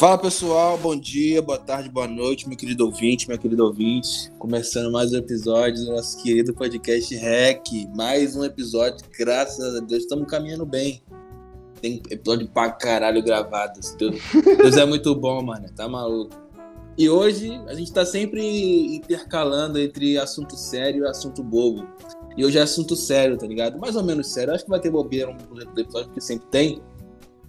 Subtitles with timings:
[0.00, 4.32] Fala pessoal, bom dia, boa tarde, boa noite, meu querido ouvinte, minha querida ouvinte.
[4.38, 7.86] Começando mais um episódio do nosso querido podcast REC.
[7.94, 11.02] Mais um episódio, graças a Deus, estamos caminhando bem.
[11.82, 13.78] Tem episódio pra caralho gravado.
[13.98, 14.22] Deus,
[14.56, 16.34] Deus é muito bom, mano, tá maluco.
[16.96, 21.86] E hoje a gente tá sempre intercalando entre assunto sério e assunto bobo.
[22.38, 23.78] E hoje é assunto sério, tá ligado?
[23.78, 24.54] Mais ou menos sério.
[24.54, 26.80] Acho que vai ter bobeira no episódio, porque sempre tem.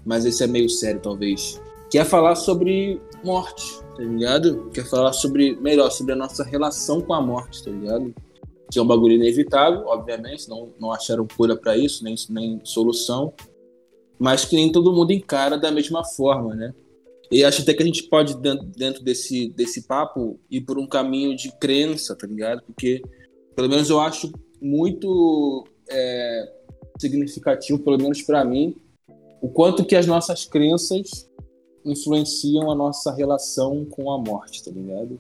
[0.04, 1.58] Mas esse é meio sério, talvez
[1.92, 4.70] quer falar sobre morte, tá ligado?
[4.74, 8.16] Quer falar sobre, melhor, sobre a nossa relação com a morte, tá ligado?
[8.72, 13.34] Que é um bagulho inevitável, obviamente, não, não acharam cura para isso, nem, nem solução,
[14.18, 16.74] mas que nem todo mundo encara da mesma forma, né?
[17.30, 21.36] E acho até que a gente pode, dentro desse, desse papo, ir por um caminho
[21.36, 22.62] de crença, tá ligado?
[22.64, 23.02] Porque,
[23.54, 24.32] pelo menos eu acho
[24.62, 26.54] muito é,
[27.00, 28.76] significativo, pelo menos para mim,
[29.42, 31.31] o quanto que as nossas crenças
[31.86, 35.20] influenciam a nossa relação com a morte, tá ligado?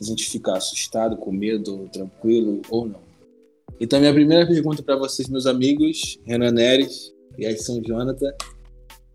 [0.00, 3.00] A gente fica assustado, com medo, tranquilo ou não.
[3.80, 8.32] Então, minha primeira pergunta para vocês, meus amigos, Renan Neres e São Jonathan,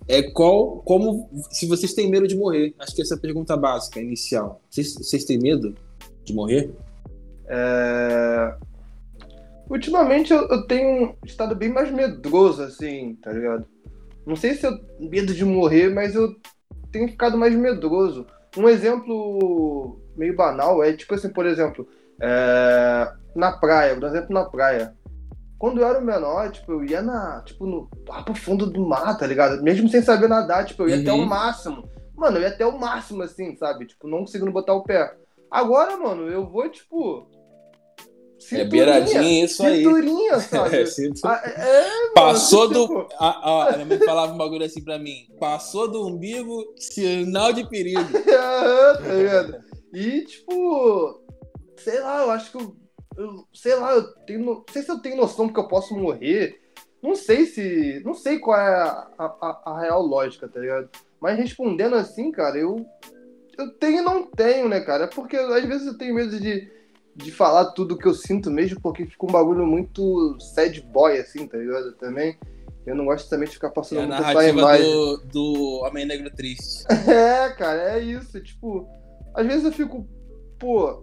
[0.08, 2.74] é qual, como, se vocês têm medo de morrer?
[2.80, 4.62] Acho que essa é a pergunta básica, inicial.
[4.70, 5.76] Vocês, vocês têm medo
[6.24, 6.74] de morrer?
[7.48, 8.56] É...
[9.70, 13.66] Ultimamente eu, eu tenho estado bem mais medroso, assim, tá ligado?
[14.26, 16.36] Não sei se eu medo de morrer, mas eu
[16.92, 18.26] tenho ficado mais medroso.
[18.58, 21.88] Um exemplo meio banal é tipo assim, por exemplo,
[22.22, 24.96] é, na praia, por exemplo na praia.
[25.60, 29.18] Quando eu era menor, tipo, eu ia na, tipo, no, lá pro fundo do mar,
[29.18, 29.64] tá ligado?
[29.64, 31.02] Mesmo sem saber nadar, tipo, eu ia uhum.
[31.02, 31.90] até o máximo.
[32.16, 33.88] Mano, eu ia até o máximo, assim, sabe?
[33.88, 35.16] Tipo, não conseguindo botar o pé.
[35.50, 37.28] Agora, mano, eu vou, tipo,
[38.52, 39.84] é beiradinha isso aí.
[39.84, 40.78] Cinturinha, sabe?
[40.78, 41.22] É, cinturinha.
[41.26, 42.88] Ah, é, mano, Passou do.
[42.88, 43.08] Tipo...
[43.20, 45.28] A, a, minha mãe falava um bagulho assim pra mim.
[45.40, 48.02] Passou do umbigo, sinal de perigo.
[48.24, 49.64] tá ligado?
[49.94, 51.24] E, tipo.
[51.78, 52.76] Sei lá, eu acho que eu.
[53.18, 54.46] eu sei lá, eu tenho.
[54.46, 56.60] Não sei se eu tenho noção que eu posso morrer.
[57.02, 58.02] Não sei se.
[58.06, 60.90] Não sei qual é a, a, a real lógica, tá ligado?
[61.20, 62.86] Mas respondendo assim, cara, eu.
[63.58, 65.06] Eu tenho e não tenho, né, cara?
[65.06, 66.77] É porque às vezes eu tenho medo de
[67.18, 71.48] de falar tudo que eu sinto mesmo, porque fica um bagulho muito sad boy, assim,
[71.48, 71.92] tá ligado?
[71.94, 72.38] Também.
[72.86, 74.86] Eu não gosto também de ficar passando é muito essa imagem.
[74.86, 76.86] Do, do Homem Negro Triste.
[77.10, 78.40] É, cara, é isso.
[78.40, 78.88] Tipo,
[79.34, 80.08] às vezes eu fico,
[80.58, 81.02] pô,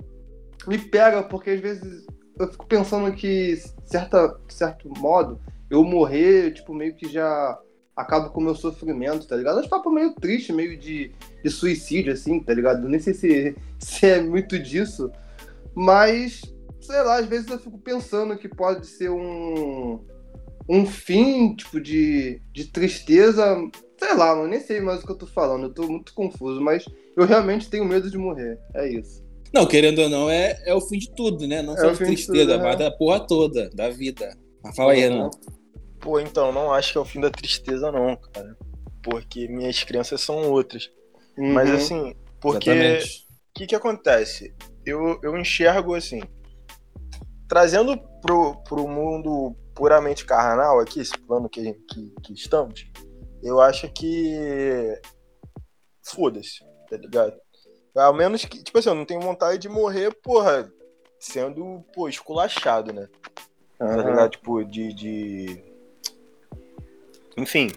[0.66, 2.06] me pega, porque às vezes
[2.38, 5.38] eu fico pensando que, certa, certo modo,
[5.68, 7.58] eu morrer, tipo, meio que já
[7.94, 9.58] acabo com o meu sofrimento, tá ligado?
[9.58, 12.88] Acho papo meio triste, meio de, de suicídio, assim, tá ligado?
[12.88, 15.10] Nem sei se, se é muito disso,
[15.74, 16.42] mas,
[16.80, 20.04] sei lá, às vezes eu fico pensando que pode ser um,
[20.68, 23.56] um fim, tipo, de, de tristeza.
[23.98, 26.60] Sei lá, eu nem sei mais o que eu tô falando, eu tô muito confuso,
[26.60, 26.84] mas
[27.16, 28.58] eu realmente tenho medo de morrer.
[28.74, 29.24] É isso.
[29.52, 31.62] Não, querendo ou não, é, é o fim de tudo, né?
[31.62, 32.78] Não é só de tristeza, tudo, mas é.
[32.78, 34.36] da porra toda, da vida.
[34.62, 35.30] Mas fala aí, Renan.
[36.00, 38.56] Pô, então, não acho que é o fim da tristeza, não, cara.
[39.02, 40.90] Porque minhas crenças são outras.
[41.38, 41.52] Uhum.
[41.52, 42.70] Mas assim, porque.
[42.70, 44.52] O que que acontece?
[44.86, 46.20] Eu, eu enxergo assim,
[47.48, 52.86] trazendo pro, pro mundo puramente carnal aqui, esse plano que, que, que estamos,
[53.42, 55.00] eu acho que
[56.02, 57.34] foda-se, tá ligado?
[57.94, 60.70] Ao menos que, tipo assim, eu não tenho vontade de morrer, porra,
[61.18, 63.08] sendo, pô, esculachado, né?
[63.80, 63.88] Uhum.
[63.88, 64.30] Tá ligado?
[64.30, 64.92] Tipo, de.
[64.92, 65.64] de...
[67.36, 67.70] Enfim.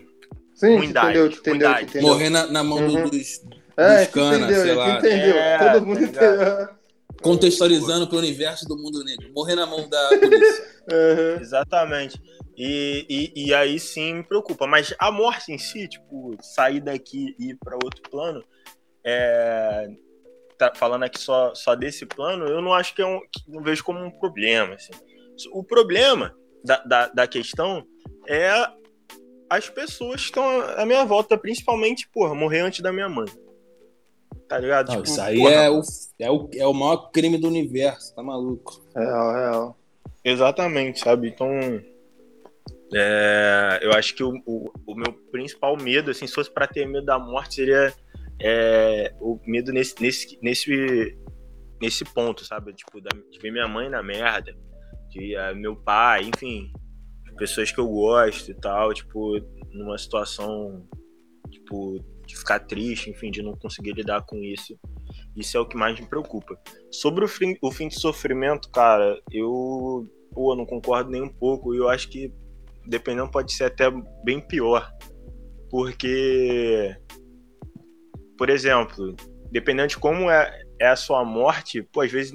[0.56, 2.02] Sim, entendeu, entendeu, entendeu.
[2.02, 3.10] Morrer na, na mão uhum.
[3.10, 3.44] dos,
[3.78, 4.98] é, dos canas, sei lá.
[4.98, 6.77] Entendeu, é, todo mundo tá entendeu
[7.22, 9.32] contextualizando para o universo do mundo negro.
[9.34, 10.66] Morrer na mão da polícia.
[10.92, 11.42] uhum.
[11.42, 12.22] Exatamente.
[12.58, 13.06] E,
[13.36, 14.66] e, e, aí sim me preocupa.
[14.66, 18.44] Mas a morte em si, tipo, sair daqui e ir para outro plano,
[19.06, 19.90] é,
[20.58, 23.22] tá falando aqui só, só desse plano, eu não acho que é um.
[23.48, 24.74] não vejo como um problema.
[24.74, 24.92] Assim.
[25.54, 27.86] O problema da, da, da questão
[28.28, 28.52] é
[29.50, 33.28] as pessoas que estão à minha volta, principalmente, porra, morrer antes da minha mãe.
[34.48, 34.88] Tá ligado?
[34.88, 35.82] Não, tipo, isso aí é o,
[36.20, 38.82] é, o, é o maior crime do universo, tá maluco?
[38.96, 39.78] Real, real.
[40.24, 41.30] Exatamente, sabe?
[41.30, 41.50] Então.
[42.94, 46.88] É, eu acho que o, o, o, meu principal medo, assim, se fosse pra ter
[46.88, 47.94] medo da morte, seria
[48.42, 51.18] é, o medo nesse, nesse, nesse,
[51.82, 52.74] nesse ponto, sabe?
[52.74, 54.56] Tipo, da, de ver minha mãe na merda,
[55.10, 56.72] de uh, meu pai, enfim,
[57.38, 59.40] pessoas que eu gosto e tal, tipo,
[59.72, 60.88] numa situação,
[61.68, 64.78] tipo, de ficar triste, enfim, de não conseguir lidar com isso.
[65.36, 66.60] Isso é o que mais me preocupa.
[66.92, 71.74] Sobre o fim, o fim de sofrimento, cara, eu pô, não concordo nem um pouco.
[71.74, 72.32] Eu acho que,
[72.86, 73.92] dependendo, pode ser até
[74.24, 74.92] bem pior.
[75.70, 76.96] Porque
[78.38, 79.16] por exemplo,
[79.52, 82.32] dependendo de como é, é a sua morte, pô, às vezes,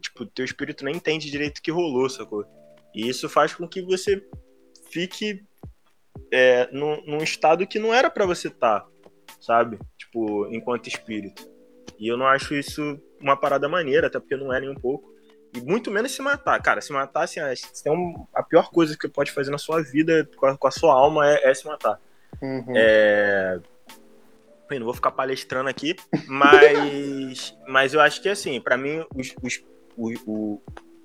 [0.00, 2.44] tipo, teu espírito nem entende direito o que rolou, sacou?
[2.94, 4.22] E isso faz com que você
[4.90, 5.44] fique
[6.32, 8.88] é, num, num estado que não era para você estar, tá,
[9.40, 9.78] sabe?
[9.96, 11.48] Tipo, enquanto espírito.
[11.98, 15.12] E eu não acho isso uma parada maneira, até porque não é nem um pouco.
[15.54, 16.60] E muito menos se matar.
[16.62, 19.82] Cara, se matar, assim, é um, a pior coisa que você pode fazer na sua
[19.82, 22.00] vida com a, com a sua alma é, é, se matar.
[22.40, 22.74] Uhum.
[22.76, 23.58] É...
[24.68, 29.34] Bem, não vou ficar palestrando aqui, mas, mas eu acho que, assim, para mim, os,
[29.42, 29.64] os,
[29.96, 30.62] o, o,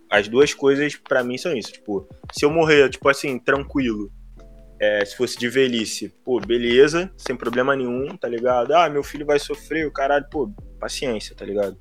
[0.09, 1.71] as duas coisas, para mim, são isso.
[1.71, 4.11] Tipo, se eu morrer, tipo assim, tranquilo,
[4.83, 8.73] é, se fosse de velhice, pô, beleza, sem problema nenhum, tá ligado?
[8.73, 11.79] Ah, meu filho vai sofrer, o caralho, pô, paciência, tá ligado?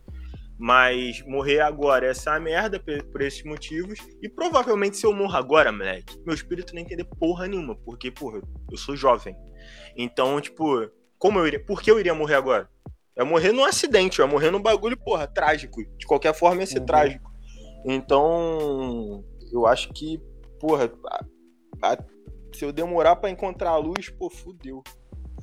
[0.57, 3.99] Mas morrer agora essa é a merda por, esses motivos.
[4.23, 7.75] E provavelmente se eu morro agora, moleque, meu espírito não entender porra nenhuma.
[7.75, 8.41] Porque, porra,
[8.71, 9.35] eu sou jovem.
[9.97, 10.89] Então, tipo,
[11.19, 11.65] como eu iria.
[11.65, 12.71] Por que eu iria morrer agora?
[13.19, 15.83] Ia morrer num acidente, ia morrer num bagulho, porra, trágico.
[15.99, 16.87] De qualquer forma ia ser uhum.
[16.87, 17.29] trágico.
[17.85, 20.23] Então, eu acho que,
[20.61, 20.93] porra,
[21.83, 21.97] a, a,
[22.57, 24.83] se eu demorar para encontrar a luz, pô, fudeu.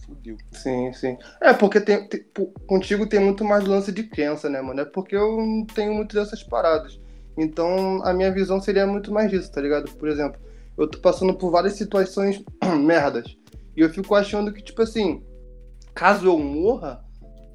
[0.06, 0.38] Fudeu.
[0.52, 1.18] Sim, sim.
[1.42, 2.26] É, porque tem, tem,
[2.68, 4.82] contigo tem muito mais lance de crença, né, mano?
[4.82, 7.00] É porque eu não tenho muito dessas paradas.
[7.38, 9.92] Então, a minha visão seria muito mais disso, tá ligado?
[9.92, 10.40] Por exemplo,
[10.78, 12.44] eu tô passando por várias situações
[12.84, 13.38] merdas.
[13.76, 15.24] E eu fico achando que, tipo assim,
[15.94, 17.04] caso eu morra,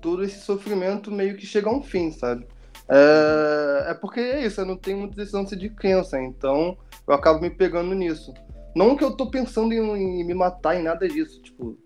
[0.01, 2.47] todo esse sofrimento meio que chega a um fim, sabe?
[2.89, 6.77] É, é porque é isso, eu não tenho desse lance de crença, então
[7.07, 8.33] eu acabo me pegando nisso.
[8.75, 11.79] Não que eu tô pensando em, em me matar em nada disso, tipo,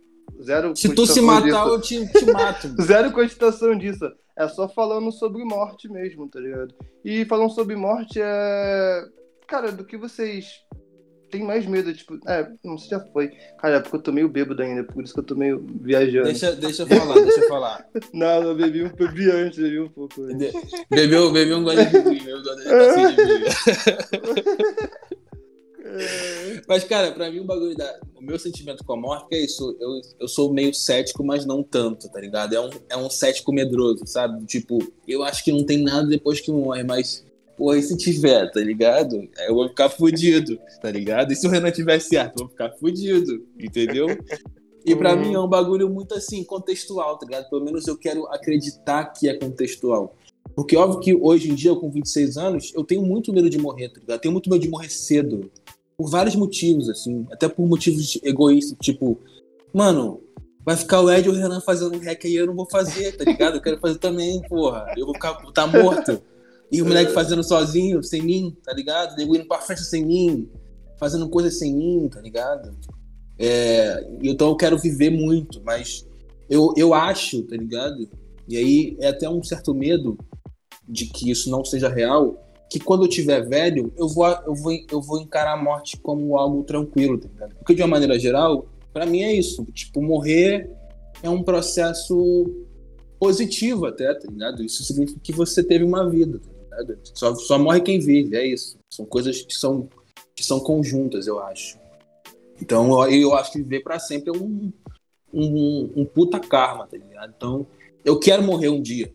[0.43, 0.75] zero.
[0.75, 1.69] Se tu se matar, disso.
[1.69, 2.75] eu te, te mato.
[2.82, 4.05] zero cogitação disso.
[4.37, 6.73] É só falando sobre morte mesmo, tá ligado?
[7.05, 9.05] E falando sobre morte é.
[9.49, 10.46] Cara, do que vocês
[11.31, 11.93] têm mais medo?
[11.93, 13.32] Tipo, é, não sei se já foi.
[13.58, 16.26] Cara, é porque eu tô meio bêbado ainda, por isso que eu tô meio viajando.
[16.26, 17.85] Deixa, deixa eu falar, deixa eu falar.
[18.14, 20.52] não, bebi, um, bebi antes, bebi um pouco antes.
[20.90, 22.69] Bebeu, bebi um gole de vinho, gosto de
[26.67, 28.00] Mas, cara, pra mim o bagulho da.
[28.17, 29.76] O meu sentimento com a morte é isso.
[29.81, 32.55] Eu, eu sou meio cético, mas não tanto, tá ligado?
[32.55, 34.44] É um, é um cético medroso, sabe?
[34.44, 37.26] Tipo, eu acho que não tem nada depois que morre, mas.
[37.56, 39.29] Pô, e se tiver, tá ligado?
[39.49, 41.32] Eu vou ficar fudido, tá ligado?
[41.32, 44.06] E se o Renan tiver certo, eu vou ficar fudido, entendeu?
[44.85, 47.50] E para mim é um bagulho muito assim, contextual, tá ligado?
[47.50, 50.14] Pelo menos eu quero acreditar que é contextual.
[50.55, 53.88] Porque óbvio que hoje em dia, com 26 anos, eu tenho muito medo de morrer,
[53.88, 54.17] tá ligado?
[54.17, 55.50] Eu tenho muito medo de morrer cedo
[55.99, 59.21] por vários motivos, assim, até por motivos egoístas, tipo,
[59.75, 60.23] mano,
[60.65, 63.17] vai ficar o Ed e o Renan fazendo um hack aí, eu não vou fazer,
[63.17, 63.56] tá ligado?
[63.56, 64.87] Eu quero fazer também, porra.
[64.97, 66.23] Eu vou ficar tá morto.
[66.71, 69.17] E o moleque fazendo sozinho, sem mim, tá ligado?
[69.17, 70.49] Nego indo pra festa sem mim,
[70.99, 72.77] fazendo coisas sem mim, tá ligado?
[73.39, 76.06] É, então eu quero viver muito, mas
[76.49, 78.09] eu, eu acho, tá ligado?
[78.47, 80.19] E aí é até um certo medo
[80.87, 84.73] de que isso não seja real, que quando eu tiver velho, eu vou, eu vou,
[84.91, 87.55] eu vou encarar a morte como algo tranquilo, tá ligado?
[87.56, 89.65] Porque de uma maneira geral, para mim é isso.
[89.73, 90.70] Tipo, morrer
[91.23, 92.47] é um processo
[93.19, 94.62] positivo até, tá ligado?
[94.62, 96.50] Isso significa que você teve uma vida, tá
[96.82, 96.99] ligado?
[97.15, 98.79] Só, só morre quem vive, é isso.
[98.91, 99.88] São coisas que são,
[100.37, 101.79] que são conjuntas, eu acho.
[102.61, 104.73] Então, eu, eu acho que viver para sempre é um,
[105.32, 107.32] um, um puta karma, tá ligado?
[107.37, 107.67] Então,
[108.05, 109.12] eu quero morrer um dia?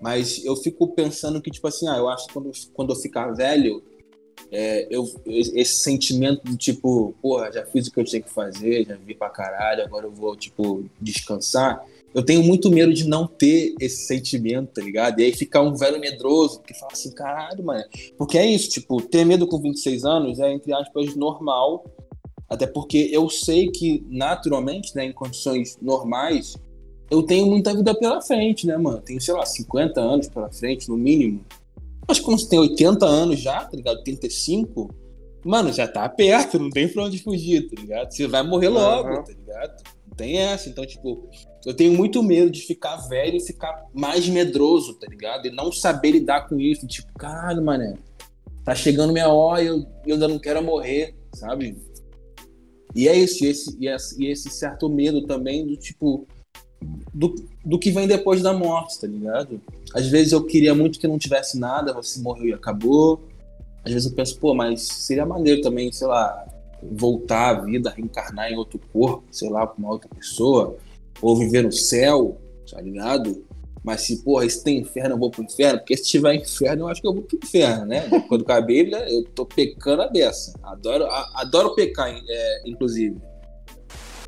[0.00, 3.32] Mas eu fico pensando que, tipo assim, ah, eu acho que quando, quando eu ficar
[3.32, 3.82] velho,
[4.50, 8.86] é, eu, esse sentimento do tipo, porra, já fiz o que eu tinha que fazer,
[8.86, 11.84] já vi pra caralho, agora eu vou, tipo, descansar.
[12.14, 15.20] Eu tenho muito medo de não ter esse sentimento, tá ligado?
[15.20, 17.84] E aí ficar um velho medroso que fala assim, caralho, mano.
[18.16, 21.84] Porque é isso, tipo, ter medo com 26 anos é, entre aspas, normal.
[22.48, 26.56] Até porque eu sei que, naturalmente, né, em condições normais,
[27.10, 29.00] eu tenho muita vida pela frente, né, mano?
[29.00, 31.44] Tenho, sei lá, 50 anos pela frente, no mínimo.
[32.06, 34.02] Que quando você tem 80 anos já, tá ligado?
[34.02, 34.94] 35,
[35.44, 38.10] mano, já tá perto, não tem pra onde fugir, tá ligado?
[38.10, 39.24] Você vai morrer logo, uhum.
[39.24, 39.82] tá ligado?
[40.06, 40.68] Não tem essa.
[40.68, 41.28] Então, tipo,
[41.66, 45.46] eu tenho muito medo de ficar velho e ficar mais medroso, tá ligado?
[45.46, 46.86] E não saber lidar com isso.
[46.86, 47.94] Tipo, caralho, mané,
[48.64, 51.76] tá chegando minha hora e eu, eu ainda não quero morrer, sabe?
[52.94, 56.26] E é isso, e esse, e esse, e esse certo medo também do tipo
[57.12, 59.60] do, do que vem depois da morte, tá ligado?
[59.94, 63.24] Às vezes eu queria muito que não tivesse nada, você morreu e acabou.
[63.84, 66.46] Às vezes eu penso, pô, mas seria maneiro também, sei lá,
[66.82, 70.76] voltar à vida, reencarnar em outro corpo, sei lá, com uma outra pessoa,
[71.20, 72.38] ou viver no céu,
[72.70, 73.44] tá ligado?
[73.82, 76.88] Mas se, porra, se tem inferno, eu vou pro inferno, porque se tiver inferno, eu
[76.88, 78.08] acho que eu vou pro inferno, né?
[78.28, 80.52] Quando com a Bíblia, eu tô pecando a beça.
[80.62, 83.16] Adoro, a, adoro pecar, é, inclusive.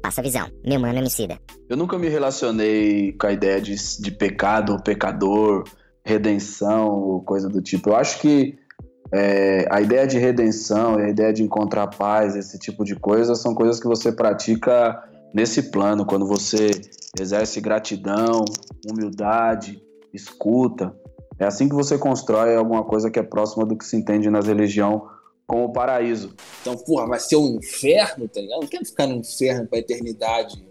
[0.03, 0.49] Passa a visão.
[0.65, 1.39] Meu mano Emicida.
[1.69, 5.65] Eu nunca me relacionei com a ideia de, de pecado, pecador,
[6.05, 7.91] redenção, coisa do tipo.
[7.91, 8.59] Eu acho que
[9.13, 13.55] é, a ideia de redenção, a ideia de encontrar paz, esse tipo de coisa, são
[13.55, 15.03] coisas que você pratica
[15.35, 16.71] nesse plano, quando você
[17.19, 18.45] exerce gratidão,
[18.91, 20.95] humildade, escuta.
[21.39, 24.47] É assim que você constrói alguma coisa que é próxima do que se entende nas
[24.47, 25.03] religiões
[25.51, 26.33] como o paraíso.
[26.61, 28.61] Então, porra, vai ser um inferno, tá ligado?
[28.61, 30.65] Não quero ficar no inferno pra eternidade.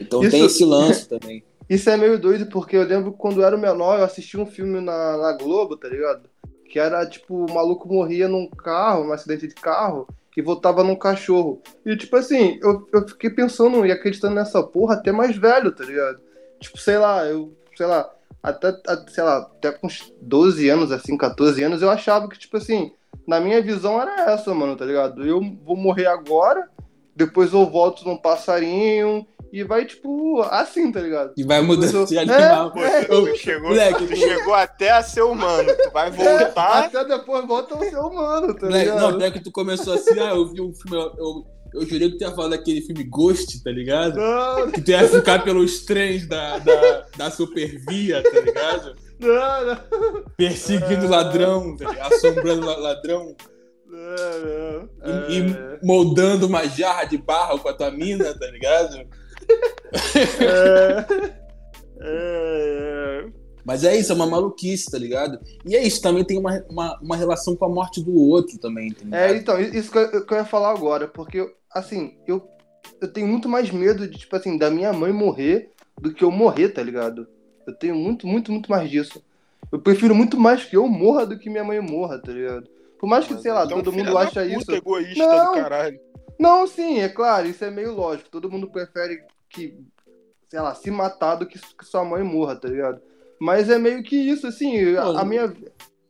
[0.00, 0.30] Então Isso...
[0.30, 1.44] tem esse lance também.
[1.68, 4.80] Isso é meio doido, porque eu lembro quando eu era menor, eu assisti um filme
[4.80, 6.30] na, na Globo, tá ligado?
[6.70, 10.96] Que era tipo, o maluco morria num carro, num acidente de carro, e voltava num
[10.96, 11.60] cachorro.
[11.84, 15.84] E tipo assim, eu, eu fiquei pensando e acreditando nessa porra até mais velho, tá
[15.84, 16.20] ligado?
[16.58, 18.10] Tipo, sei lá, eu, sei lá,
[18.42, 18.74] até,
[19.08, 22.92] sei lá, até com uns 12 anos, assim, 14 anos, eu achava que, tipo assim,
[23.26, 25.24] na minha visão era essa, mano, tá ligado?
[25.24, 26.68] Eu vou morrer agora,
[27.14, 31.32] depois eu volto num passarinho, e vai, tipo, assim, tá ligado?
[31.36, 32.72] E vai mudando de animal.
[32.74, 33.04] É, é.
[33.04, 35.72] Tu, chegou, Moleque, tu chegou até a ser humano.
[35.80, 36.82] Tu vai voltar.
[36.82, 39.00] É, até depois volta a ser humano, tá Moleque, ligado?
[39.00, 40.96] Não, até que tu começou assim, ah, eu vi um filme.
[40.96, 44.16] Eu, eu, eu jurei que tu ia falar daquele filme Ghost, tá ligado?
[44.16, 44.72] Não.
[44.72, 48.96] Que tu ia ficar pelos trens da, da, da Supervia, tá ligado?
[49.20, 50.24] Não, não.
[50.36, 53.36] Perseguindo ladrão, tá assombrando ladrão.
[53.86, 55.30] Não, não.
[55.30, 58.96] E, e moldando uma jarra de barro com a tua mina, tá ligado?
[60.40, 61.40] É.
[61.40, 61.44] é...
[62.00, 63.26] É...
[63.64, 65.38] Mas é isso, é uma maluquice, tá ligado?
[65.64, 68.92] E é isso, também tem uma, uma, uma relação com a morte do outro também,
[68.92, 72.46] tá É, então, isso que eu, que eu ia falar agora, porque, assim, eu,
[73.00, 76.30] eu tenho muito mais medo de, tipo assim, da minha mãe morrer do que eu
[76.30, 77.26] morrer, tá ligado?
[77.66, 79.22] Eu tenho muito, muito, muito mais disso.
[79.70, 82.68] Eu prefiro muito mais que eu morra do que minha mãe morra, tá ligado?
[82.98, 84.70] Por mais que, sei lá, então, todo mundo acha isso.
[84.72, 86.00] egoísta não, do caralho.
[86.38, 88.30] Não, sim, é claro, isso é meio lógico.
[88.30, 89.78] Todo mundo prefere que,
[90.48, 93.00] sei lá, se matar do que, que sua mãe morra, tá ligado?
[93.38, 95.52] Mas é meio que isso, assim, a, a minha.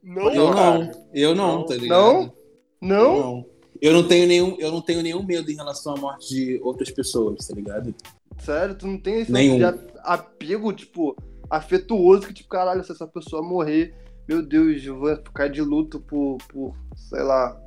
[0.03, 1.89] Não, eu não, eu não, tá ligado?
[1.89, 2.33] Não?
[2.81, 3.17] Não?
[3.17, 3.55] Eu não.
[3.81, 6.91] Eu não tenho nenhum, eu não tenho nenhum medo em relação à morte de outras
[6.91, 7.95] pessoas, tá ligado?
[8.39, 9.59] Sério, tu não tem esse nenhum.
[9.59, 9.65] de
[10.03, 11.17] apego, tipo,
[11.51, 13.95] afetuoso que, tipo, caralho, se essa pessoa morrer,
[14.29, 17.59] meu Deus, eu vou ficar de luto por, por sei lá.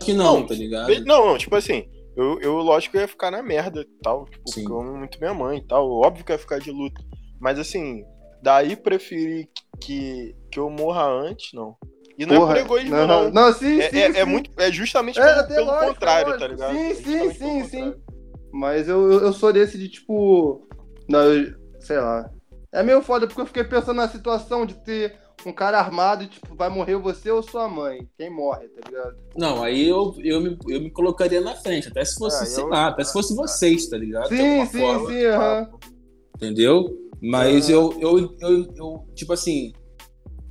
[0.00, 1.04] Que não, não tá ligado?
[1.04, 4.24] Não, não, tipo assim, eu, eu, lógico, eu ia ficar na merda e tal.
[4.26, 4.62] Tipo, Sim.
[4.62, 5.88] porque eu amo muito minha mãe e tal.
[5.90, 7.00] Óbvio que eu ia ficar de luto.
[7.40, 8.04] Mas assim,
[8.42, 9.48] daí preferir
[9.80, 11.76] que, que eu morra antes, não.
[12.18, 13.06] E não Porra, é por egoísmo, não.
[13.06, 14.18] Não, não sim, é, sim, é, sim.
[14.18, 16.74] é, muito, é justamente é, pelo, pelo lógico, contrário, tá ligado?
[16.74, 17.94] Sim, é sim, sim, sim.
[18.52, 20.68] Mas eu, eu sou desse de tipo.
[21.08, 22.30] Não, eu, sei lá.
[22.72, 26.28] É meio foda porque eu fiquei pensando na situação de ter um cara armado e,
[26.28, 28.06] tipo, vai morrer você ou sua mãe.
[28.16, 29.16] Quem morre, tá ligado?
[29.36, 31.88] Não, aí eu, eu, me, eu me colocaria na frente.
[31.88, 32.68] Até se fosse, ah, sei eu...
[32.68, 34.28] lá, até se fosse vocês, tá ligado?
[34.28, 35.70] Sim, sim, forma, sim, aham.
[36.36, 36.96] Entendeu?
[37.20, 39.72] Mas eu, eu, eu, eu, tipo assim,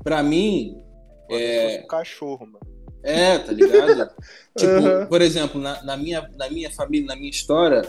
[0.04, 0.84] pra mim.
[1.30, 1.82] é...
[1.84, 2.60] Um cachorro, mano.
[3.02, 4.12] É, tá ligado?
[4.58, 5.06] tipo, uhum.
[5.08, 7.82] por exemplo, na, na, minha, na minha família, na minha história,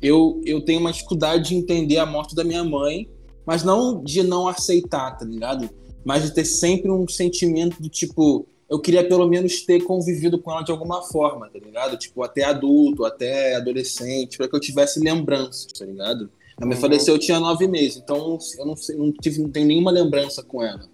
[0.00, 3.08] eu, eu tenho uma dificuldade de entender a morte da minha mãe,
[3.46, 5.68] mas não de não aceitar, tá ligado?
[6.04, 10.50] mas de ter sempre um sentimento do tipo, eu queria pelo menos ter convivido com
[10.50, 11.96] ela de alguma forma, tá ligado?
[11.96, 16.30] Tipo, até adulto, até adolescente, para que eu tivesse lembranças, tá ligado?
[16.60, 16.80] A minha uhum.
[16.80, 20.42] faleceu, eu tinha nove meses, então eu não, sei, não, tive, não tenho nenhuma lembrança
[20.42, 20.88] com ela.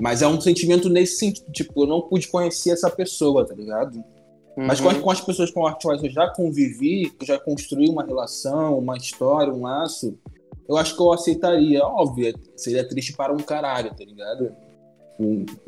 [0.00, 3.96] Mas é um sentimento nesse sentido, tipo, eu não pude conhecer essa pessoa, tá ligado?
[4.56, 4.66] Uhum.
[4.66, 7.88] Mas com as, com as, pessoas com as quais eu já convivi, eu já construí
[7.88, 10.16] uma relação, uma história, um laço,
[10.68, 11.82] eu acho que eu aceitaria.
[11.82, 14.54] Óbvio, seria triste para um caralho, tá ligado?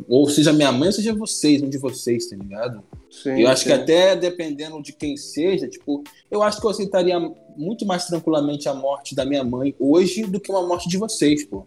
[0.08, 2.84] Ou seja minha mãe, ou seja vocês, um de vocês, tá ligado?
[3.10, 3.68] Sim, eu acho sim.
[3.68, 7.18] que até dependendo de quem seja, tipo, eu acho que eu aceitaria
[7.56, 11.44] muito mais tranquilamente a morte da minha mãe hoje do que uma morte de vocês,
[11.44, 11.66] pô.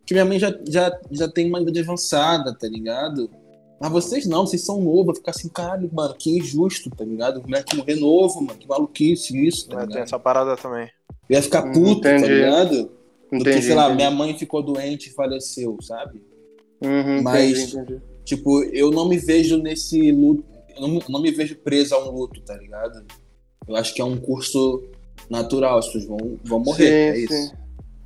[0.00, 3.30] Porque minha mãe já, já, já tem uma idade avançada, tá ligado?
[3.82, 7.40] Mas vocês não, vocês são novos, vai ficar assim, caralho, mano, que injusto, tá ligado?
[7.40, 9.92] O moleque morrer novo, mano, que maluquice isso, tá ligado?
[9.92, 10.88] Tem essa parada também.
[11.28, 12.22] Eu ia ficar puto, tá entendi.
[12.22, 12.74] tá ligado?
[12.74, 12.90] Entendi,
[13.28, 13.96] Porque, sei lá, entendi.
[13.96, 16.22] minha mãe ficou doente e faleceu, sabe?
[16.80, 20.44] Uhum, Mas, entendi, tipo, eu não me vejo nesse luto,
[20.76, 23.04] eu não, não, me vejo preso a um luto, tá ligado?
[23.66, 24.84] Eu acho que é um curso
[25.28, 27.34] natural, as pessoas vão, vão morrer, sim, é isso.
[27.34, 27.62] Sim.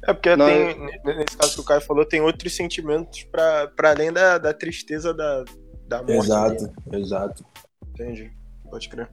[0.06, 4.11] É porque não, tem, nesse caso que o Caio falou, tem outros sentimentos para além
[4.11, 5.45] da, da tristeza da,
[5.87, 6.12] da morte.
[6.12, 7.47] Exato, exato.
[7.90, 8.33] Entendi,
[8.71, 9.11] pode crer.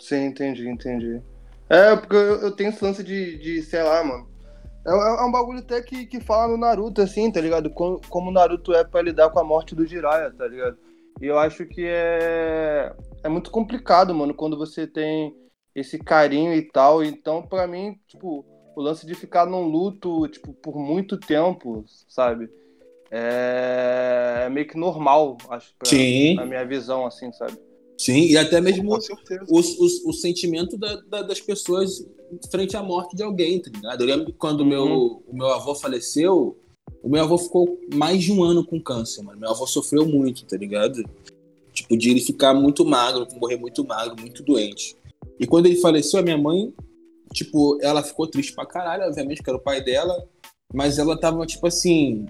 [0.00, 1.22] Sim, entendi, entendi.
[1.68, 4.28] É, porque eu, eu tenho esse lance de, de, sei lá, mano.
[4.86, 7.70] É, é, um bagulho até que, que fala no Naruto, assim, tá ligado?
[7.70, 10.78] Como, como o Naruto é pra lidar com a morte do Jiraiya, tá ligado?
[11.20, 15.36] E eu acho que é, é muito complicado, mano, quando você tem
[15.74, 17.04] esse carinho e tal.
[17.04, 18.44] Então, para mim, tipo,
[18.74, 22.50] o lance de ficar num luto, tipo, por muito tempo, sabe?
[23.10, 26.34] É, é meio que normal, acho, pra, Sim.
[26.34, 27.58] na minha visão, assim, sabe?
[27.98, 28.96] Sim, e até mesmo o,
[29.60, 29.60] o,
[30.08, 32.06] o sentimento da, da- das pessoas
[32.50, 34.00] frente à morte de alguém, tá ligado?
[34.02, 35.22] Eu lembro que quando o meu, Uhum.
[35.28, 36.56] o meu avô faleceu,
[37.02, 39.38] o meu avô ficou mais de um ano com câncer, mano.
[39.38, 41.02] Meu avô sofreu muito, tá ligado?
[41.74, 44.96] Tipo, de ele ficar muito magro, morrer muito magro, muito doente.
[45.38, 46.72] E quando ele faleceu, a minha mãe,
[47.34, 50.26] tipo, ela ficou triste pra caralho, obviamente, que era o pai dela,
[50.72, 52.26] mas ela tava, tipo assim,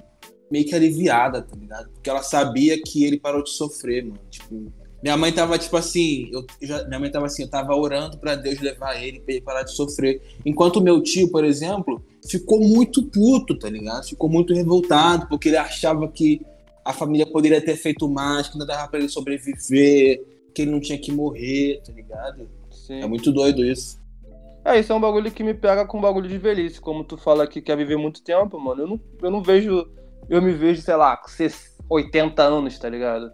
[0.51, 1.91] meio que aliviada, tá ligado?
[1.91, 4.21] Porque ela sabia que ele parou de sofrer, mano.
[4.31, 8.19] Tipo, minha mãe tava, tipo assim, eu já, minha mãe tava assim, eu tava orando
[8.19, 10.21] pra Deus levar ele, pra ele parar de sofrer.
[10.45, 14.07] Enquanto meu tio, por exemplo, ficou muito puto, tá ligado?
[14.07, 16.43] Ficou muito revoltado, porque ele achava que
[16.85, 20.23] a família poderia ter feito mais, que não dava pra ele sobreviver,
[20.55, 22.49] que ele não tinha que morrer, tá ligado?
[22.71, 23.01] Sim.
[23.01, 24.01] É muito doido isso.
[24.65, 26.81] É, isso é um bagulho que me pega com bagulho de velhice.
[26.81, 29.89] Como tu fala que quer viver muito tempo, mano, eu não, eu não vejo.
[30.31, 33.31] Eu me vejo, sei lá, com ses- 80 anos, tá ligado?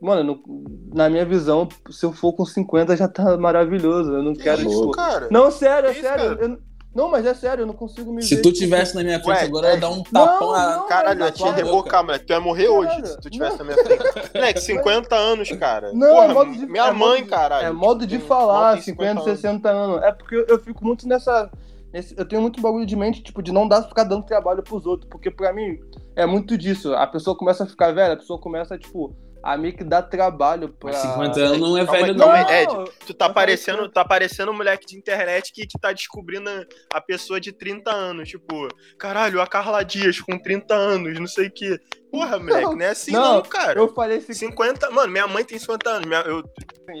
[0.00, 4.12] Mano, não- na minha visão, se eu for com 50 já tá maravilhoso.
[4.12, 4.92] Eu não quero, isso, tipo.
[4.92, 5.28] cara?
[5.30, 6.38] Não, sério, é isso, sério.
[6.40, 6.58] eu-
[6.94, 8.42] não, mas é sério, eu não consigo me Se ver.
[8.42, 10.52] tu tipo, tivesse na minha frente Ué, agora, eu ia é- dar um tapão Não,
[10.56, 11.52] na não, Caralho, eu para.
[11.52, 12.24] rebocar, moleque.
[12.26, 13.64] Tu ia morrer hoje Cara, se tu tivesse não.
[13.66, 14.30] na minha frente.
[14.34, 15.92] Moleque, 50 anos, cara.
[15.92, 17.66] Não, Porra, é modo de, minha é mãe, modo de- caralho.
[17.66, 20.02] É modo de Tem- falar, tem 50, 50 60 anos.
[20.02, 21.50] É porque eu, eu fico muito nessa.
[21.92, 24.86] nesse- eu tenho muito bagulho de mente, tipo, de não dar ficar dando trabalho pros
[24.86, 25.08] outros.
[25.10, 25.78] Porque pra mim
[26.22, 26.94] é muito disso.
[26.94, 30.68] A pessoa começa a ficar velha, a pessoa começa, tipo, a meio que dar trabalho
[30.68, 30.90] pra.
[30.92, 32.48] Mas 50 anos não é Calma velho, calma não.
[32.48, 32.72] aí, Ed,
[33.06, 36.50] Tu tá falei parecendo, tá parecendo um moleque de internet que, que tá descobrindo
[36.92, 38.28] a- pessoa de 30 anos.
[38.28, 41.78] Tipo, caralho, a Carla Dias com 30 anos, não sei o quê.
[42.12, 43.78] Porra, moleque, não é assim Não, não, cara.
[43.78, 44.90] Eu falei assim, 50.
[44.90, 46.06] Mano, minha mãe tem 50 anos.
[46.06, 46.42] minha- eu,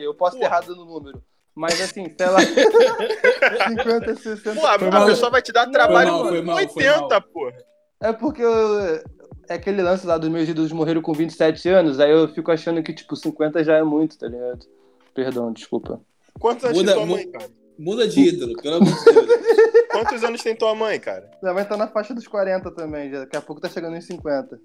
[0.02, 0.56] eu posso ter Porra.
[0.58, 1.22] errado no número.
[1.54, 2.38] Mas assim, sei lá.
[3.68, 4.60] 50, 60.
[4.60, 7.22] Pô, a, pessoa vai te dar Não, trabalho mal, com foi mal, foi 80, mal.
[7.22, 7.52] porra.
[8.00, 9.02] É porque eu-
[9.48, 12.82] é aquele lance lá dos meus ídolos morreram com 27 anos, aí eu fico achando
[12.82, 14.64] que, tipo, 50 já é muito, tá ligado?
[15.14, 16.00] Perdão, desculpa.
[16.38, 17.50] Quantos anos Muda- tem tua mãe, cara?
[17.78, 19.26] Muda de ídolo, pelo amor de Deus.
[19.92, 21.30] Quantos anos tem tua mãe, cara?
[21.42, 23.20] Minha mãe tá na faixa dos 40 também, já.
[23.20, 24.58] daqui a pouco tá chegando em 50.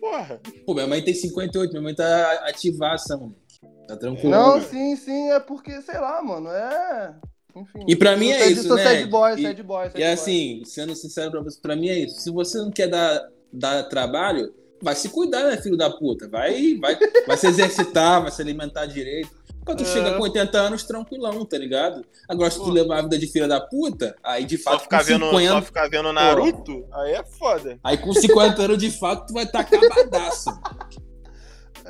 [0.00, 0.40] Porra.
[0.66, 3.40] Pô, minha mãe tem 58, minha mãe tá ativaça, moleque.
[3.88, 4.30] Tá tranquilo.
[4.30, 4.62] Não, mano.
[4.64, 7.14] sim, sim, é porque, sei lá, mano, é.
[7.56, 7.84] Enfim.
[7.88, 8.82] E pra mim é isso, né?
[8.82, 10.12] sad boy, E- sad boy, sad E boy.
[10.12, 12.20] assim, sendo sincero pra você, pra mim é isso.
[12.20, 16.28] Se você não quer dar, dar trabalho, vai se cuidar, né, filho da puta?
[16.28, 19.38] Vai, vai, vai se exercitar, vai se alimentar direito.
[19.64, 19.92] Quando tu É.
[19.92, 22.02] chega com 80 anos, tranquilão, tá ligado?
[22.26, 22.70] Agora, se tu Pô.
[22.70, 25.52] levar a vida de filha da puta, aí de Só fato ficar, com vendo, 50,
[25.52, 27.78] só ficar vendo Naruto, aí é foda.
[27.84, 30.50] aí com 50 anos de fato tu vai estar tá acabadaço.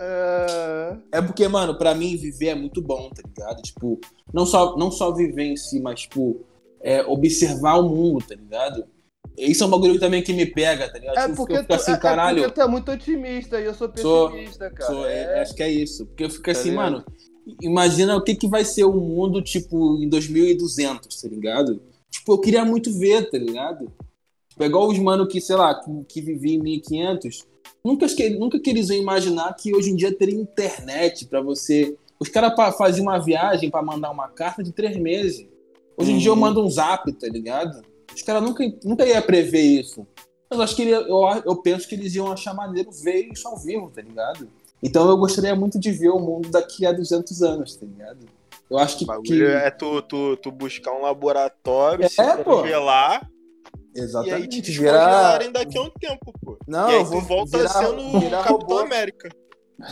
[0.00, 0.96] É...
[1.12, 3.60] É porque, mano, pra mim viver é muito bom, tá ligado?
[3.62, 4.00] Tipo,
[4.32, 6.40] não só, não só viver em si, mas, tipo,
[6.80, 8.84] é, observar o mundo, tá ligado?
[9.36, 11.18] Isso é um bagulho também que me pega, tá ligado?
[11.18, 12.42] É Tipo, porque, eu fico assim, é- é caralho.
[12.42, 14.90] porque tu é muito otimista e eu sou Sou- pessimista, cara.
[14.92, 16.06] Sou- é, É- acho que é isso.
[16.06, 16.92] Porque eu fico Tá assim, ligado?
[16.92, 17.04] mano,
[17.62, 21.80] imagina o que, que vai ser o mundo, tipo, em 2200, tá ligado?
[22.10, 23.90] Tipo, eu queria muito ver, tá ligado?
[24.48, 27.46] Tipo, é igual os mano que, sei lá, que, que viviam em 1500.
[27.85, 31.97] Nunca, que- nunca que eles iam imaginar que hoje em dia teria internet pra você.
[32.19, 35.47] Os caras faziam uma viagem pra mandar uma carta de três meses.
[35.97, 36.40] Hoje em dia eu Uhum.
[36.40, 37.83] mando um zap, tá ligado?
[38.14, 40.07] Os caras nunca, nunca iam prever isso.
[40.51, 43.47] Mas eu acho que ele- eu, eu penso que eles iam achar maneiro ver isso
[43.49, 44.49] ao vivo, tá ligado?
[44.83, 48.19] Então eu gostaria muito de ver o mundo daqui a 200 anos, tá ligado?
[48.71, 49.05] Eu acho que.
[49.05, 52.62] O bagulho que- é tu, tu, tu buscar um laboratório, É, se pô.
[53.94, 54.62] Congelar e aí Exatamente.
[54.62, 56.59] te Virar- daqui a um tempo, pô.
[56.66, 58.79] Não, e aí vou volta virar, sendo o virar Capitão robô.
[58.79, 59.29] América.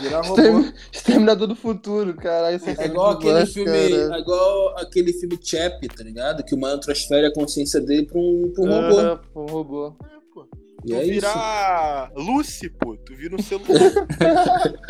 [0.01, 0.35] Virar robô.
[0.41, 2.57] Extermin- Exterminador do futuro, caralho.
[2.57, 3.71] isso É igual aquele filme.
[3.71, 4.15] cara.
[4.15, 6.43] É igual aquele filme Chap, tá ligado?
[6.43, 8.99] Que o mano transfere a consciência dele pra um, pra um robô.
[8.99, 9.87] Aham, um robô.
[9.87, 10.47] É, pô.
[10.85, 11.11] E Tu é isso.
[11.13, 12.95] virar Lucy, pô.
[12.97, 13.67] Tu vira um celular.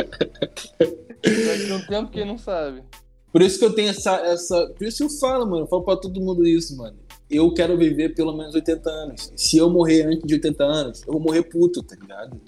[1.23, 2.83] Daqui a um tempo, quem não sabe.
[3.31, 4.67] Por isso que eu tenho essa, essa.
[4.77, 5.63] Por isso que eu falo, mano.
[5.63, 6.97] Eu falo pra todo mundo isso, mano.
[7.29, 9.31] Eu quero viver pelo menos 80 anos.
[9.35, 12.41] Se eu morrer antes de 80 anos, eu vou morrer puto, tá ligado?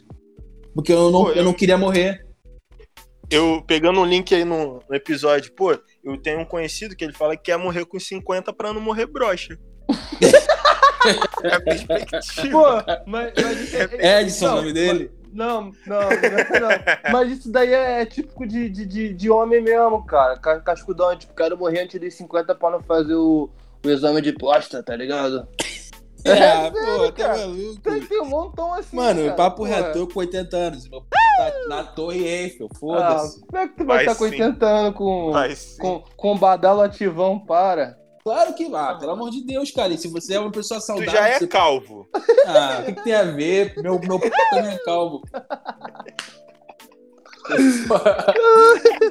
[0.73, 2.25] Porque eu não, Pô, eu eu- não queria morrer.
[3.29, 7.13] eu pegando um link aí no, no episódio, pô, eu tenho um conhecido que ele
[7.13, 9.57] fala que quer morrer com 50 pra não morrer broxa.
[11.43, 12.51] é a perspectiva.
[12.83, 15.11] Pô, mas, mas isso é, Edson, o nome dele?
[15.33, 17.11] Não, não, não, não.
[17.11, 20.37] Mas isso daí é, típico de, de, de, de homem mesmo, cara.
[20.37, 23.49] Ca- Cascudão, tipo, quero morrer antes dos 50 pra não fazer o,
[23.83, 25.47] o exame de posta, tá ligado?
[26.23, 27.37] É, sério, pô, tá cara.
[27.39, 27.81] maluco.
[27.81, 28.95] Tem, tem um montão assim.
[28.95, 30.87] Mano, cara, papo reto, eu com 80 anos.
[30.87, 33.39] Meu p tá na, Torre Eiffel, foda-se.
[33.41, 34.41] Ah, como é que tu vai, Vai estar com sim.
[34.43, 35.31] 80 anos com,
[35.79, 37.97] com, com badalo ativão para?
[38.23, 39.93] Claro que vai, pelo amor de Deus, cara.
[39.93, 41.11] E se você é uma pessoa Tu saudável.
[41.11, 41.47] já é você...
[41.47, 42.07] calvo.
[42.45, 43.73] Ah, o que, que tem a ver?
[43.77, 45.23] Meu, meu pai também é calvo.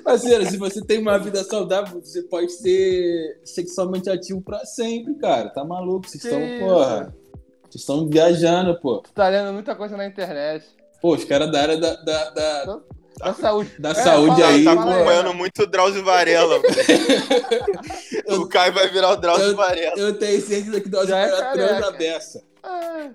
[0.04, 5.48] Parceiro, se você tem uma vida saudável, você pode ser sexualmente ativo pra sempre, cara.
[5.50, 6.08] Tá maluco?
[6.08, 7.14] Vocês estão, porra.
[7.62, 8.98] Vocês estão viajando, pô.
[8.98, 10.66] Tu tá lendo muita coisa na internet.
[11.00, 12.80] Pô, os caras da área da, da, da,
[13.18, 13.70] Da saúde.
[13.78, 16.60] da É, saúde aí, tá acompanhando muito o Drauzio Varela.
[18.28, 19.94] o Caio vai virar o Drauzio Eu- Varela.
[19.98, 21.80] Eu tenho certeza que dá Já é uma careca.
[21.80, 22.42] na beça.
[22.64, 23.10] É.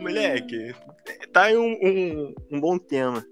[0.00, 0.74] Moleque,
[1.32, 3.24] tá aí um, um, um bom tema.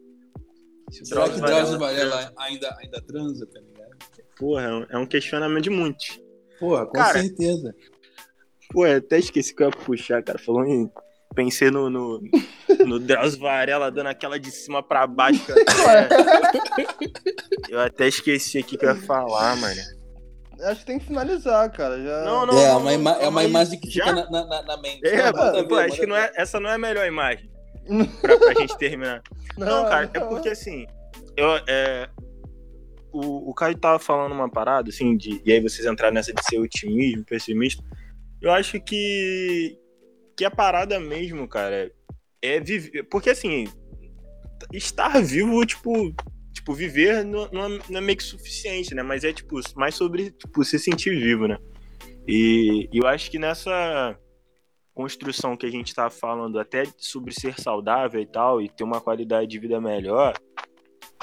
[0.90, 3.90] Se o Será que Drauzio Drauzio Varela- ainda, ainda transa, tá ligado?
[4.38, 6.20] Porra, é um- é um questionamento de muitos.
[6.60, 7.74] Porra, com Cara, certeza.
[8.72, 10.38] Pô, eu até esqueci que eu ia puxar, cara.
[10.38, 10.90] Falou em.
[11.34, 12.20] Pensei no, no,
[12.86, 15.44] no Drauzio Varela dando aquela de cima pra baixo.
[15.46, 16.08] cara.
[17.68, 19.80] Eu até esqueci aqui que eu ia falar, mano.
[20.62, 22.00] Acho que tem que finalizar, cara.
[22.00, 22.24] Já...
[22.24, 24.04] Não, não, é, não, uma não, ima- é uma imagem que Já?
[24.06, 25.04] fica na, na, na- mente.
[25.06, 27.50] É, Não, manda pô, ver, acho que não é, essa não é a melhor imagem
[28.20, 29.22] pra, pra gente terminar.
[29.56, 30.28] Não, cara, é não.
[30.28, 30.84] porque assim,
[31.36, 32.08] eu, é,
[33.12, 36.44] o, o Caio tava falando uma parada, assim, de, e aí vocês entraram nessa de
[36.44, 37.84] ser otimismo, pessimista.
[38.42, 39.78] Eu acho que,
[40.36, 41.92] que a parada mesmo, cara,
[42.42, 43.04] é viver.
[43.04, 43.68] Porque assim,
[44.72, 46.12] estar vivo, tipo,
[46.52, 49.02] tipo viver não, não é- não é meio que suficiente, né?
[49.02, 51.58] Mas é, tipo, mais sobre tipo, se sentir vivo, né?
[52.26, 54.18] E, e eu acho que nessa
[54.94, 59.00] construção que a gente tá falando até sobre ser saudável e tal, e ter uma
[59.00, 60.34] qualidade de vida melhor,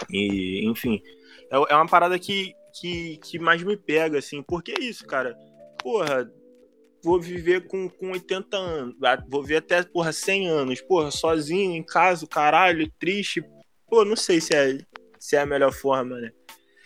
[0.09, 1.01] e enfim,
[1.49, 5.35] é, é uma parada que, que, que mais me pega, assim, porque é isso, cara.
[5.81, 6.31] Porra,
[7.03, 8.95] vou viver com, com 80 anos,
[9.27, 13.43] vou viver até, porra, 100 anos, porra, sozinho, em casa, caralho, triste.
[13.89, 14.77] Pô, não sei se é,
[15.19, 16.31] se é a melhor forma, né?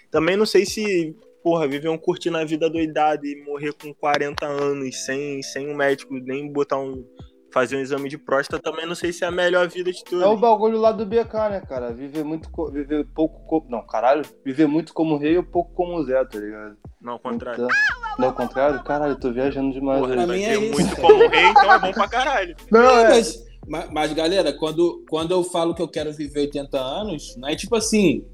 [0.10, 1.16] Também não sei se,
[1.46, 5.76] porra, viver um curtindo a vida doidada e morrer com 40 anos sem, sem um
[5.76, 7.06] médico nem botar um.
[7.54, 10.26] fazer um exame de próstata, também não sei se é a melhor vida de É
[10.26, 11.94] o bagulho lá do BK, né, cara?
[11.94, 12.50] Viver muito.
[12.72, 13.46] Viver pouco.
[13.46, 14.24] co- Não, caralho.
[14.44, 16.78] Viver muito como rei ou pouco como Zé, tá ligado?
[17.00, 17.64] Não, ao contrário.
[17.66, 17.78] Então-
[18.18, 18.84] Não, ao contrário?
[18.84, 20.00] Caralho, eu tô viajando demais.
[20.02, 20.26] Porra, aí.
[20.26, 22.56] pra mim é isso, muito como rei, então é bom pra caralho.
[22.72, 23.10] Não, é.
[23.10, 27.48] Mas, mas, mas, galera, quando, quando eu falo que eu quero viver 80 anos, não
[27.48, 28.26] é tipo assim,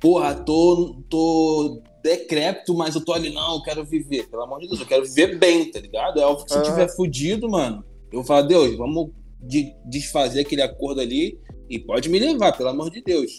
[0.00, 4.28] porra, tô, tô decrépito, mas eu tô ali, não, eu quero viver.
[4.28, 6.20] Pelo amor de Deus, eu quero viver bem, tá ligado?
[6.20, 6.70] É óbvio que se eu Aham.
[6.70, 9.10] tiver fudido, mano, eu vou falar, Deus, vamos
[9.40, 11.38] de- desfazer aquele acordo ali
[11.70, 13.30] e pode me levar, pelo amor de Deus.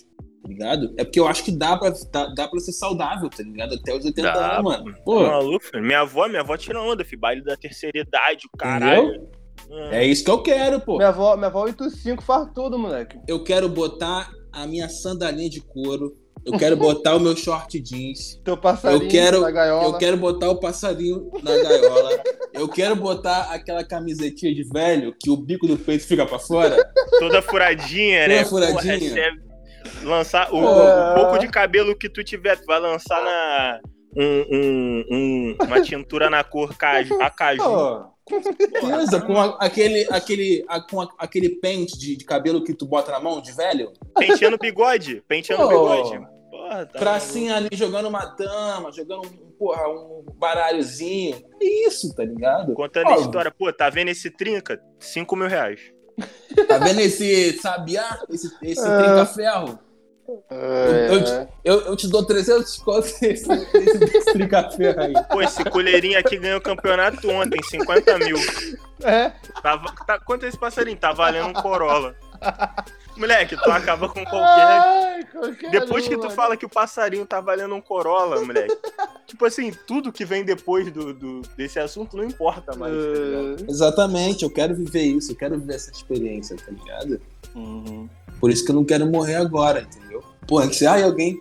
[0.43, 0.93] Tá ligado?
[0.97, 3.76] É porque eu acho que dá pra, dá, dá pra ser saudável, tá ligado?
[3.76, 4.91] Até os 80 Dá, anos, mano.
[4.93, 5.65] Tá Pô, maluco?
[5.76, 7.21] Minha avó, minha avó tira onda, filho.
[7.21, 9.21] Baile da terceira idade, o caralho.
[9.71, 9.80] Hum.
[9.91, 10.97] é isso que eu quero, pô.
[10.97, 13.17] Minha avó, minha avó 85 faz tudo, moleque.
[13.26, 16.13] eu quero botar a minha sandalinha de couro,
[16.46, 19.86] eu quero botar o meu short jeans, Teu passarinho Eu quero- na gaiola.
[19.88, 25.30] eu quero botar o passarinho na gaiola, eu quero botar aquela camisetinha de velho que
[25.30, 26.78] o bico do peito fica pra fora.
[27.19, 28.46] Toda furadinha, Toda né?
[28.46, 29.00] furadinha.
[29.00, 31.12] Porra, cê- lançar o, É.
[31.12, 33.80] o pouco de cabelo que tu tiver, tu vai lançar na.
[34.15, 37.63] Um, um- um- uma tintura na cor caju, a caju.
[37.63, 42.63] Pô, Com certeza, com a- aquele, aquele, a- com a- aquele pente de, de cabelo
[42.63, 43.91] que tu bota na mão de velho.
[44.17, 45.21] Penteando bigode.
[45.28, 45.69] Penteando Pô.
[45.69, 46.26] bigode.
[46.49, 51.41] Porra, tá Pracinha ali jogando uma dama, jogando um, porra, um baralhozinho.
[51.62, 52.73] É isso, tá ligado?
[52.73, 54.80] Contando a história, pô, tá vendo esse trinca?
[54.99, 55.82] 5 mil reais.
[56.67, 58.19] Tá vendo esse sabiá?
[58.30, 58.97] Esse, esse É.
[59.02, 59.80] trinca-ferro?
[60.50, 65.14] É, Eu, te- eu, eu te dou 300 contos esse, esse, desse trinca-ferro aí.
[65.30, 68.38] Pô, esse colheirinho aqui ganhou o campeonato ontem, 50 mil.
[69.04, 69.32] é.
[69.62, 70.98] Tava, tá, quanto é esse passarinho?
[70.98, 72.16] Tá valendo um Corolla.
[73.16, 74.42] Moleque, tu acaba com qualquer.
[74.42, 76.32] Ai, qualquer Depois que tu mano.
[76.32, 78.76] fala que o passarinho tá valendo um Corolla, moleque.
[79.28, 82.92] tipo assim, tudo que vem depois do, do- desse assunto não importa mais.
[82.92, 83.66] tá ligado?
[83.68, 83.72] É.
[83.72, 87.22] Exatamente, eu quero viver isso, eu quero viver essa experiência, tá ligado?
[87.56, 88.10] Uhum.
[88.39, 90.24] Por isso que eu não quero morrer agora, entendeu?
[90.48, 91.39] Porra, que se ai, alguém.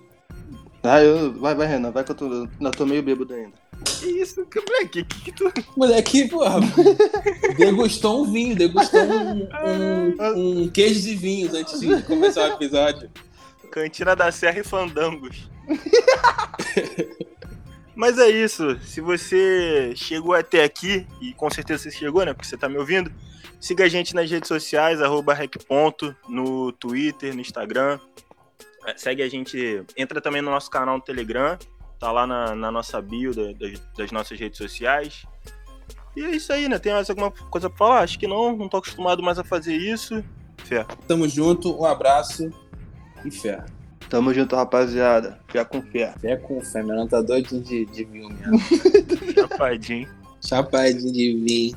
[0.82, 1.32] Ah, eu...
[1.34, 3.52] Vai, vai, Renan, vai que eu tô, ainda tô meio bêbado ainda.
[3.84, 5.04] Que isso, que- moleque?
[5.04, 5.52] Que, que tu...
[5.76, 6.60] Moleque, porra,
[7.56, 13.10] degustou um vinho, degustou um, um, um queijo de vinhos antes de começar o episódio.
[13.70, 15.48] Cantina da Serra e Fandangos.
[17.94, 18.78] Mas é isso.
[18.80, 22.32] Se você chegou até aqui, e com certeza você chegou, né?
[22.32, 23.12] Porque você tá me ouvindo,
[23.62, 27.98] siga a gente nas redes sociais, arroba RecPonto, no Twitter, no Instagram.
[28.86, 31.56] É, Segue a gente, entra também no nosso canal no Telegram,
[32.00, 35.24] tá lá na, na nossa bio da- das, das nossas redes sociais.
[36.16, 36.78] E é isso aí, né?
[36.78, 38.00] Tem mais alguma coisa pra falar?
[38.00, 40.22] Acho que não, não tô acostumado mais a fazer isso.
[40.64, 40.84] Fé.
[41.08, 42.52] Tamo junto, um abraço
[43.24, 43.64] e fé.
[44.10, 45.40] Tamo junto, rapaziada.
[45.48, 46.12] Fé com fé.
[46.20, 46.82] Fé com fé.
[46.82, 48.58] Meu nome tá doidinho de, de vinho mesmo.
[49.32, 50.08] Chapadinho.
[50.44, 51.76] Chapadinho de vinho.